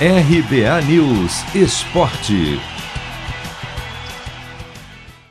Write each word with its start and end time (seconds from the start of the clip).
RBA 0.00 0.82
News 0.88 1.54
Esporte. 1.54 2.58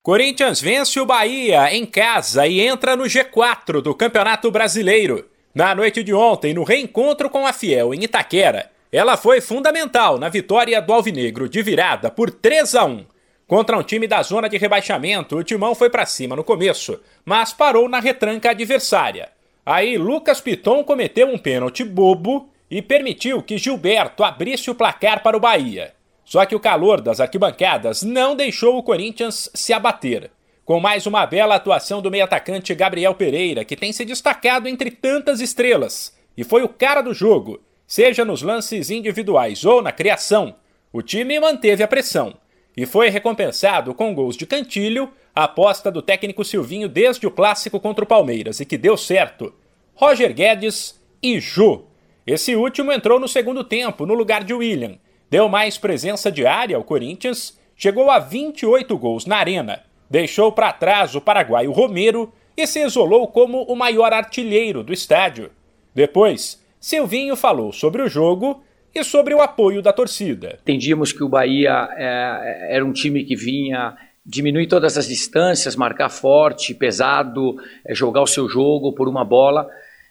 Corinthians 0.00 0.60
vence 0.60 1.00
o 1.00 1.04
Bahia 1.04 1.74
em 1.74 1.84
casa 1.84 2.46
e 2.46 2.60
entra 2.60 2.94
no 2.94 3.02
G4 3.02 3.82
do 3.82 3.92
Campeonato 3.96 4.52
Brasileiro. 4.52 5.28
Na 5.52 5.74
noite 5.74 6.04
de 6.04 6.14
ontem, 6.14 6.54
no 6.54 6.62
reencontro 6.62 7.28
com 7.28 7.44
a 7.44 7.52
Fiel 7.52 7.92
em 7.92 8.04
Itaquera, 8.04 8.70
ela 8.92 9.16
foi 9.16 9.40
fundamental 9.40 10.20
na 10.20 10.28
vitória 10.28 10.80
do 10.80 10.92
Alvinegro 10.92 11.48
de 11.48 11.60
virada 11.60 12.08
por 12.08 12.30
3 12.30 12.76
a 12.76 12.84
1. 12.84 13.06
Contra 13.48 13.76
um 13.76 13.82
time 13.82 14.06
da 14.06 14.22
zona 14.22 14.48
de 14.48 14.56
rebaixamento, 14.56 15.36
o 15.36 15.42
Timão 15.42 15.74
foi 15.74 15.90
para 15.90 16.06
cima 16.06 16.36
no 16.36 16.44
começo, 16.44 17.00
mas 17.24 17.52
parou 17.52 17.88
na 17.88 17.98
retranca 17.98 18.50
adversária. 18.50 19.30
Aí 19.66 19.98
Lucas 19.98 20.40
Piton 20.40 20.84
cometeu 20.84 21.26
um 21.26 21.38
pênalti 21.38 21.82
bobo 21.82 22.53
e 22.70 22.80
permitiu 22.82 23.42
que 23.42 23.58
Gilberto 23.58 24.24
abrisse 24.24 24.70
o 24.70 24.74
placar 24.74 25.22
para 25.22 25.36
o 25.36 25.40
Bahia. 25.40 25.94
Só 26.24 26.44
que 26.46 26.54
o 26.54 26.60
calor 26.60 27.00
das 27.00 27.20
arquibancadas 27.20 28.02
não 28.02 28.34
deixou 28.34 28.78
o 28.78 28.82
Corinthians 28.82 29.50
se 29.54 29.72
abater. 29.72 30.30
Com 30.64 30.80
mais 30.80 31.06
uma 31.06 31.26
bela 31.26 31.56
atuação 31.56 32.00
do 32.00 32.10
meio-atacante 32.10 32.74
Gabriel 32.74 33.14
Pereira, 33.14 33.64
que 33.64 33.76
tem 33.76 33.92
se 33.92 34.04
destacado 34.04 34.66
entre 34.66 34.90
tantas 34.90 35.40
estrelas, 35.40 36.16
e 36.36 36.42
foi 36.42 36.62
o 36.62 36.68
cara 36.68 37.02
do 37.02 37.12
jogo, 37.12 37.60
seja 37.86 38.24
nos 38.24 38.40
lances 38.40 38.88
individuais 38.88 39.64
ou 39.64 39.82
na 39.82 39.92
criação. 39.92 40.56
O 40.90 41.02
time 41.02 41.38
manteve 41.38 41.82
a 41.82 41.88
pressão 41.88 42.34
e 42.76 42.86
foi 42.86 43.08
recompensado 43.08 43.94
com 43.94 44.14
gols 44.14 44.36
de 44.36 44.46
Cantilho, 44.46 45.12
aposta 45.34 45.90
do 45.90 46.02
técnico 46.02 46.44
Silvinho 46.44 46.88
desde 46.88 47.26
o 47.26 47.30
clássico 47.30 47.78
contra 47.78 48.04
o 48.04 48.08
Palmeiras 48.08 48.58
e 48.58 48.64
que 48.64 48.78
deu 48.78 48.96
certo. 48.96 49.54
Roger 49.94 50.32
Guedes 50.32 51.00
e 51.22 51.38
Jô. 51.38 51.84
Esse 52.26 52.56
último 52.56 52.90
entrou 52.90 53.20
no 53.20 53.28
segundo 53.28 53.62
tempo, 53.62 54.06
no 54.06 54.14
lugar 54.14 54.44
de 54.44 54.54
William. 54.54 54.98
Deu 55.30 55.48
mais 55.48 55.76
presença 55.76 56.30
diária 56.30 56.76
ao 56.76 56.84
Corinthians, 56.84 57.58
chegou 57.76 58.10
a 58.10 58.18
28 58.18 58.96
gols 58.96 59.26
na 59.26 59.36
arena, 59.36 59.82
deixou 60.08 60.52
para 60.52 60.72
trás 60.72 61.14
o 61.14 61.20
paraguaio 61.20 61.72
Romero 61.72 62.32
e 62.56 62.66
se 62.66 62.84
isolou 62.84 63.28
como 63.28 63.62
o 63.64 63.74
maior 63.74 64.12
artilheiro 64.12 64.82
do 64.82 64.92
estádio. 64.92 65.50
Depois, 65.94 66.62
Silvinho 66.80 67.36
falou 67.36 67.72
sobre 67.72 68.02
o 68.02 68.08
jogo 68.08 68.62
e 68.94 69.02
sobre 69.02 69.34
o 69.34 69.42
apoio 69.42 69.82
da 69.82 69.92
torcida. 69.92 70.58
Entendíamos 70.62 71.12
que 71.12 71.24
o 71.24 71.28
Bahia 71.28 71.88
é, 71.96 72.76
era 72.76 72.84
um 72.84 72.92
time 72.92 73.24
que 73.24 73.34
vinha 73.34 73.96
diminuir 74.24 74.66
todas 74.66 74.96
as 74.96 75.06
distâncias, 75.06 75.76
marcar 75.76 76.08
forte, 76.08 76.74
pesado, 76.74 77.56
é, 77.84 77.94
jogar 77.94 78.22
o 78.22 78.26
seu 78.26 78.48
jogo 78.48 78.94
por 78.94 79.08
uma 79.08 79.24
bola. 79.24 79.68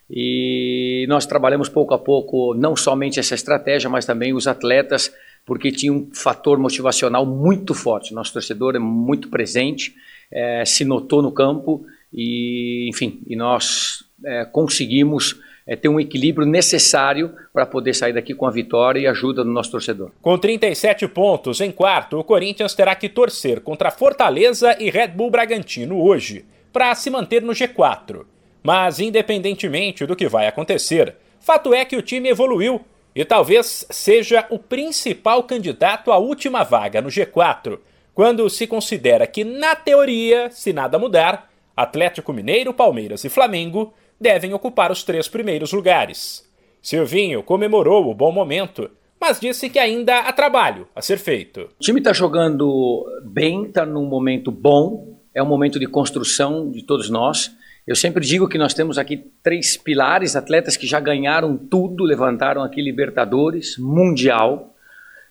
E 0.09 1.06
nós 1.08 1.26
trabalhamos 1.26 1.70
pouco 1.70 1.94
a 1.94 2.00
pouco 2.00 2.54
não 2.54 2.76
somente 2.76 3.20
essa 3.20 3.36
estratégia, 3.36 3.90
mas 3.90 4.06
também 4.06 4.34
os 4.34 4.48
atletas, 4.48 5.14
porque 5.46 5.72
tinha 5.72 5.92
um 5.92 6.09
fator 6.14 6.58
motivacional 6.58 7.26
muito 7.26 7.73
forte. 7.73 8.14
Nosso 8.14 8.34
torcedor 8.34 8.76
é 8.76 8.80
muito 8.80 9.30
presente, 9.30 9.94
é, 10.31 10.64
se 10.66 10.86
notou 10.86 11.22
no 11.22 11.31
campo 11.31 11.86
e, 12.12 12.88
enfim, 12.90 13.22
e 13.28 13.36
nós 13.36 14.04
é, 14.24 14.46
conseguimos 14.46 15.40
é, 15.66 15.76
ter 15.76 15.90
um 15.90 16.00
equilíbrio 16.00 16.46
necessário 16.46 17.34
para 17.54 17.66
poder 17.66 17.94
sair 17.94 18.14
daqui 18.14 18.34
com 18.34 18.46
a 18.46 18.52
vitória 18.52 19.00
e 19.00 19.08
ajuda 19.08 19.44
do 19.44 19.50
nosso 19.50 19.72
torcedor. 19.72 20.12
Com 20.22 20.38
37 20.38 21.08
pontos 21.08 21.62
em 21.62 21.72
quarto, 21.72 22.20
o 22.20 22.24
Corinthians 22.24 22.74
terá 22.74 22.96
que 22.96 23.09
torcer 23.09 23.62
contra 23.62 23.92
Fortaleza 23.92 24.76
e 24.80 24.90
Red 24.90 25.09
Bull 25.09 25.31
Bragantino 25.31 26.02
hoje 26.02 26.46
para 26.72 26.94
se 26.96 27.09
manter 27.09 27.42
no 27.42 27.54
G4. 27.54 28.26
Mas, 28.64 29.00
independentemente 29.00 30.06
do 30.06 30.16
que 30.16 30.28
vai 30.28 30.47
acontecer, 30.47 31.16
fato 31.39 31.73
é 31.73 31.83
que 31.83 31.97
o 31.97 32.02
time 32.02 32.30
evoluiu 32.30 32.81
e 33.14 33.23
talvez 33.25 33.86
seja 33.92 34.47
o 34.50 34.58
principal 34.58 35.44
candidato 35.44 36.11
à 36.11 36.17
última 36.17 36.64
vaga 36.64 37.02
no 37.02 37.09
G4, 37.09 37.78
quando 38.14 38.50
se 38.50 38.66
considera 38.66 39.28
que, 39.28 39.44
na 39.44 39.75
teoria, 39.75 40.50
se 40.50 40.72
nada 40.72 40.97
mudar, 40.97 41.52
Atlético 41.75 42.31
Mineiro, 42.31 42.73
Palmeiras 42.73 43.23
e 43.23 43.29
Flamengo 43.29 43.94
devem 44.19 44.53
ocupar 44.53 44.91
os 44.91 45.03
três 45.03 45.28
primeiros 45.28 45.73
lugares. 45.73 46.47
Silvinho 46.81 47.44
comemorou 47.44 48.09
o 48.09 48.13
bom 48.13 48.31
momento, 48.31 48.90
mas 49.19 49.40
disse 49.40 49.69
que 49.69 49.79
ainda 49.79 50.19
há 50.19 50.34
trabalho 50.34 50.88
a 50.96 51.02
ser 51.02 51.18
feito. 51.18 51.69
O 51.79 51.84
time 51.84 52.00
está 52.00 52.13
jogando 52.13 53.06
bem, 53.23 53.66
está 53.66 53.85
num 53.85 54.06
momento 54.06 54.52
bom, 54.52 55.18
é 55.34 55.41
um 55.41 55.47
momento 55.47 55.79
de 55.79 55.88
construção 55.88 56.69
de 56.69 56.84
todos 56.84 57.09
nós. 57.09 57.52
Eu 57.86 57.98
sempre 57.98 58.26
digo 58.26 58.48
que 58.48 58.58
nós 58.58 58.74
temos 58.74 58.98
aqui 58.98 59.26
três 59.44 59.76
pilares, 59.76 60.38
atletas 60.38 60.78
que 60.78 60.88
já 60.88 61.02
ganharam 61.02 61.58
tudo, 61.58 62.06
levantaram 62.06 62.64
aqui 62.64 62.82
Libertadores, 62.82 63.78
Mundial. 63.78 64.74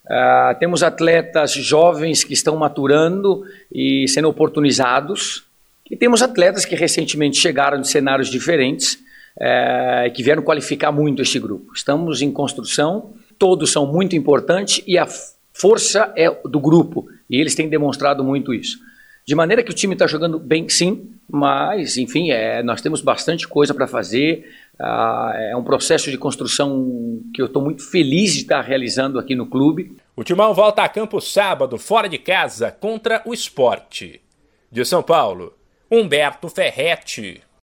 Uh, 0.04 0.58
temos 0.58 0.82
atletas 0.82 1.52
jovens 1.52 2.24
que 2.24 2.34
estão 2.34 2.54
maturando 2.56 3.42
e 3.72 4.06
sendo 4.06 4.28
oportunizados. 4.28 5.44
E 5.90 5.96
temos 5.96 6.20
atletas 6.20 6.66
que 6.66 6.74
recentemente 6.74 7.38
chegaram 7.38 7.80
de 7.80 7.88
cenários 7.88 8.28
diferentes, 8.28 8.94
uh, 9.38 10.12
que 10.12 10.22
vieram 10.22 10.42
qualificar 10.42 10.92
muito 10.92 11.22
este 11.22 11.38
grupo. 11.38 11.72
Estamos 11.74 12.20
em 12.20 12.30
construção, 12.30 13.14
todos 13.38 13.72
são 13.72 13.86
muito 13.86 14.14
importantes 14.14 14.84
e 14.86 14.98
a 14.98 15.06
força 15.54 16.12
é 16.14 16.30
do 16.30 16.60
grupo, 16.60 17.08
e 17.30 17.40
eles 17.40 17.54
têm 17.54 17.68
demonstrado 17.68 18.22
muito 18.22 18.52
isso. 18.52 18.78
De 19.26 19.34
maneira 19.34 19.62
que 19.62 19.70
o 19.70 19.74
time 19.74 19.94
está 19.94 20.06
jogando 20.06 20.38
bem, 20.38 20.68
sim, 20.68 21.11
mas, 21.32 21.96
enfim, 21.96 22.30
é, 22.30 22.62
nós 22.62 22.82
temos 22.82 23.00
bastante 23.00 23.48
coisa 23.48 23.72
para 23.72 23.86
fazer. 23.86 24.46
Ah, 24.78 25.32
é 25.34 25.56
um 25.56 25.64
processo 25.64 26.10
de 26.10 26.18
construção 26.18 27.22
que 27.34 27.40
eu 27.40 27.46
estou 27.46 27.62
muito 27.62 27.82
feliz 27.90 28.34
de 28.34 28.42
estar 28.42 28.60
realizando 28.60 29.18
aqui 29.18 29.34
no 29.34 29.46
clube. 29.46 29.96
O 30.14 30.22
Timão 30.22 30.52
volta 30.52 30.82
a 30.82 30.88
campo 30.90 31.22
sábado, 31.22 31.78
fora 31.78 32.06
de 32.06 32.18
casa, 32.18 32.70
contra 32.70 33.22
o 33.24 33.32
esporte. 33.32 34.20
De 34.70 34.84
São 34.84 35.02
Paulo, 35.02 35.54
Humberto 35.90 36.50
Ferretti. 36.50 37.40